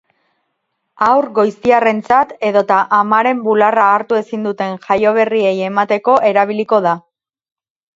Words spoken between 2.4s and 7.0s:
edota amaren bularra hartu ezin duten jaioberriei emateko erabiliko